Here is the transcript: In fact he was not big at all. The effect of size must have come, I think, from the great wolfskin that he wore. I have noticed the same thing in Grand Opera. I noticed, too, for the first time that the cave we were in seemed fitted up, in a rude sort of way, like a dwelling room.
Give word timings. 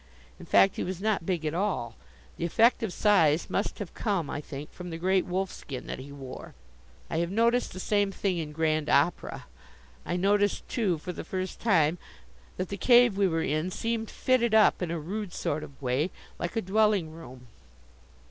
In 0.39 0.47
fact 0.47 0.77
he 0.77 0.83
was 0.83 0.99
not 0.99 1.27
big 1.27 1.45
at 1.45 1.53
all. 1.53 1.95
The 2.37 2.43
effect 2.45 2.81
of 2.81 2.91
size 2.91 3.51
must 3.51 3.77
have 3.77 3.93
come, 3.93 4.31
I 4.31 4.41
think, 4.41 4.71
from 4.73 4.89
the 4.89 4.97
great 4.97 5.27
wolfskin 5.27 5.85
that 5.85 5.99
he 5.99 6.11
wore. 6.11 6.55
I 7.07 7.17
have 7.17 7.29
noticed 7.29 7.71
the 7.71 7.79
same 7.79 8.11
thing 8.11 8.39
in 8.39 8.51
Grand 8.51 8.89
Opera. 8.89 9.45
I 10.03 10.15
noticed, 10.17 10.67
too, 10.67 10.97
for 10.97 11.13
the 11.13 11.23
first 11.23 11.59
time 11.59 11.99
that 12.57 12.69
the 12.69 12.77
cave 12.77 13.15
we 13.15 13.27
were 13.27 13.43
in 13.43 13.69
seemed 13.69 14.09
fitted 14.09 14.55
up, 14.55 14.81
in 14.81 14.89
a 14.89 14.97
rude 14.97 15.33
sort 15.33 15.63
of 15.63 15.79
way, 15.79 16.09
like 16.39 16.55
a 16.55 16.63
dwelling 16.63 17.11
room. 17.11 17.45